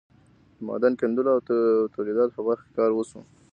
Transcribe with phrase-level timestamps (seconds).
[0.57, 1.39] د معدن کیندلو او
[1.95, 3.19] تولیداتو په برخه کې کار وشو.